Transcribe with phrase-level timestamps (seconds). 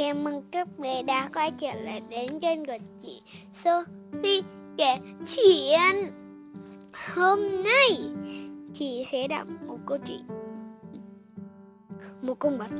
[0.00, 3.22] Chào mừng các bé đã quay trở lại đến kênh của chị
[3.52, 4.40] Sophie
[4.78, 6.14] kể chuyện.
[7.14, 7.98] Hôm nay,
[8.74, 10.22] chị sẽ đọc một câu chuyện,
[12.22, 12.70] Một con vật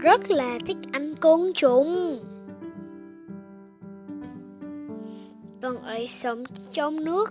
[0.00, 2.18] rất là thích ăn côn trùng.
[5.62, 7.30] Con ấy sống trong nước,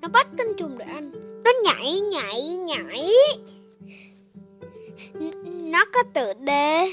[0.00, 1.10] Nó bắt côn trùng để ăn.
[1.44, 3.10] Nó nhảy nhảy nhảy.
[5.44, 6.92] Nó có tự đề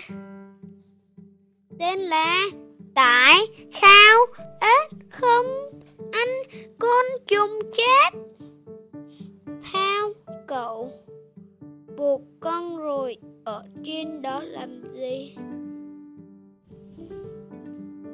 [1.80, 2.48] tên là
[2.96, 3.36] Tại
[3.72, 4.18] sao
[4.62, 5.46] ếch không
[6.12, 6.28] ăn
[6.80, 8.20] con trùng chết?
[9.64, 10.10] Thao
[10.48, 10.92] cậu,
[11.98, 15.36] buộc con ruồi ở trên đó làm gì?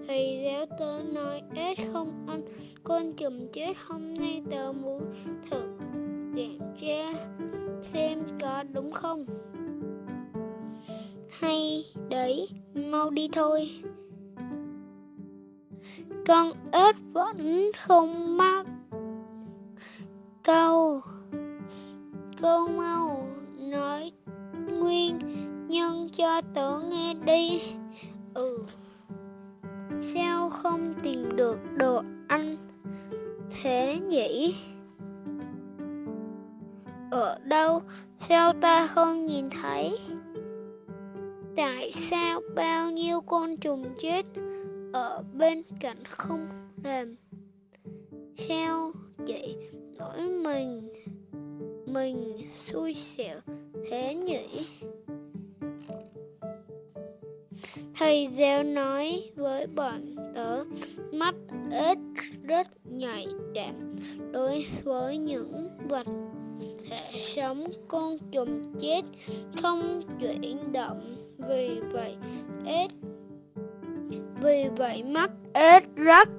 [0.07, 2.41] Thầy giáo tớ nói ếch không ăn
[2.83, 5.13] con trùng chết, hôm nay tớ muốn
[5.49, 5.63] thử
[6.35, 7.13] kiểm tra
[7.81, 9.25] xem có đúng không
[11.29, 12.47] hay đấy
[12.91, 13.69] mau đi thôi.
[16.27, 18.65] Con ếch vẫn không mắc
[20.43, 21.01] câu.
[22.41, 23.27] Câu mau
[23.59, 24.11] nói
[24.79, 25.19] nguyên
[25.67, 27.61] nhân cho tớ nghe đi.
[28.33, 28.65] Ừ
[30.01, 32.57] sao không tìm được đồ ăn
[33.61, 34.55] thế nhỉ?
[37.11, 37.81] Ở đâu?
[38.19, 39.99] Sao ta không nhìn thấy?
[41.55, 44.25] Tại sao bao nhiêu con trùng chết
[44.93, 46.47] ở bên cạnh không
[46.83, 47.15] làm?
[48.37, 49.55] Sao vậy?
[49.97, 50.89] Nỗi mình
[51.85, 53.39] mình xui xẻo
[53.89, 54.67] thế nhỉ?
[57.95, 60.63] Thầy giáo nói với bọn tớ,
[61.13, 61.35] mắt
[61.71, 61.97] ếch
[62.43, 63.95] rất nhạy cảm
[64.31, 66.07] đối với những vật
[66.89, 69.01] thể sống con trùng chết
[69.61, 72.15] không chuyển động vì vậy,
[72.65, 72.91] ếch
[74.41, 76.29] vì vậy mắt ếch rất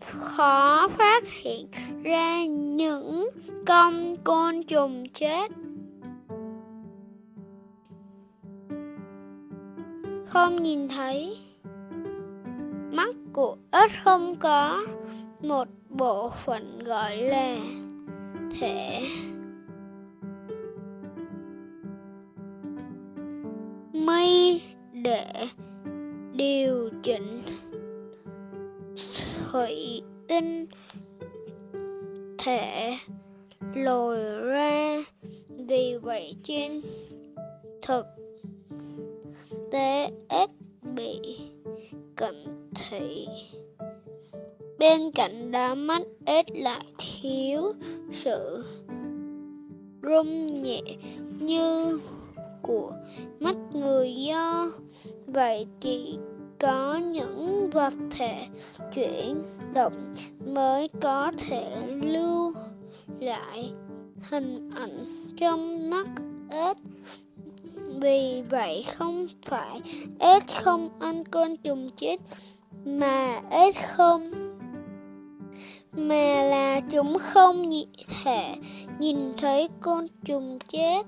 [0.00, 1.66] khó phát hiện
[2.02, 3.28] ra những
[3.66, 5.50] con côn trùng chết.
[10.26, 11.38] Không nhìn thấy.
[12.92, 14.86] Mắt của ếch không có
[15.42, 17.56] một bộ phận gọi là
[18.60, 19.00] thể.
[24.10, 24.62] Mây
[24.92, 25.24] để
[26.32, 27.42] điều chỉnh
[29.52, 30.66] thủy tinh
[32.38, 32.96] thể
[33.74, 35.04] lồi ra.
[35.48, 36.80] Vì vậy, trên
[37.82, 38.06] thực
[39.70, 40.50] tế ít
[40.96, 41.38] bị
[42.16, 42.34] cận
[42.74, 43.26] thị.
[44.78, 47.72] Bên cạnh đó mắt ít lại thiếu
[48.12, 48.64] sự
[50.02, 50.82] rung nhẹ
[51.40, 51.98] như
[52.62, 52.92] của
[53.40, 54.72] mắt người do.
[55.26, 56.18] Vậy chỉ
[56.58, 58.46] có những vật thể
[58.94, 59.42] chuyển
[59.74, 60.14] động
[60.54, 62.52] mới có thể lưu
[63.20, 63.72] lại
[64.22, 65.04] hình ảnh
[65.36, 66.06] trong mắt
[66.50, 66.76] ếch.
[68.00, 69.80] Vì vậy không phải
[70.18, 72.16] ếch không ăn côn trùng chết,
[72.84, 74.30] mà ếch không,
[75.92, 77.70] mà là chúng không
[78.24, 78.54] thể
[78.98, 81.06] nhìn thấy côn trùng chết.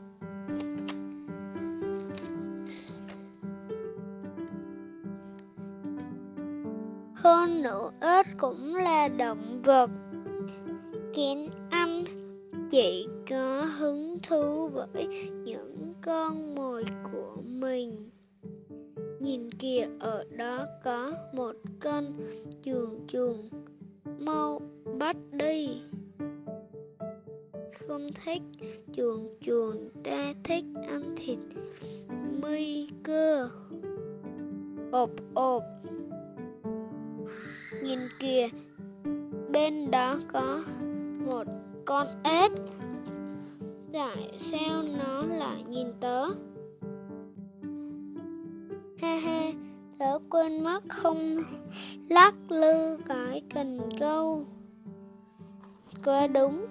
[7.23, 9.91] Hơn nữa, ếch cũng là động vật.
[11.15, 12.05] Kiến ăn
[12.71, 15.07] Chỉ có hứng thú với
[15.45, 18.11] những con mồi của mình.
[19.21, 22.05] Nhìn kìa, ở đó có một con
[22.63, 23.37] chuồn chuồn
[24.19, 24.61] Mau
[24.99, 25.69] bắt đi.
[27.89, 28.43] Không thích
[28.97, 31.39] chuồn chuồn ta thích ăn thịt
[32.43, 33.49] mi cơ.
[34.93, 35.63] Ộp ộp.
[37.93, 38.49] Nhìn kìa,
[39.53, 40.63] bên đó có
[41.27, 41.45] một
[41.85, 42.53] con ếch.
[43.93, 46.25] Tại sao nó lại nhìn tớ?
[49.01, 49.53] Ha ha,
[49.99, 51.43] tớ quên mất không
[52.09, 54.47] lắc lư cái cần câu.
[56.05, 56.67] Quá đúng,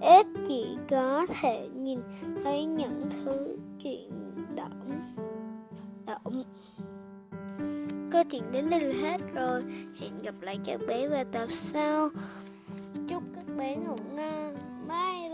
[0.00, 2.00] ếch chỉ có thể nhìn
[2.44, 4.10] thấy những thứ chuyển
[4.56, 5.00] động.
[6.06, 6.44] Động
[8.14, 9.62] câu chuyện đến đây là hết rồi.
[10.00, 12.08] Hẹn gặp lại các bé vào tập sau.
[13.08, 14.54] Chúc các bé ngủ ngon.
[14.88, 15.33] Bye.